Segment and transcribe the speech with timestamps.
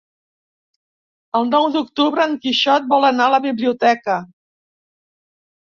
[1.39, 4.19] El nou d'octubre en Quixot vol anar a la biblioteca.